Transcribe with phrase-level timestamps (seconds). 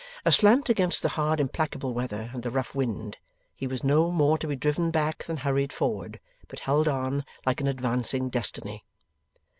[0.25, 3.19] Aslant against the hard implacable weather and the rough wind,
[3.55, 7.61] he was no more to be driven back than hurried forward, but held on like
[7.61, 8.83] an advancing Destiny.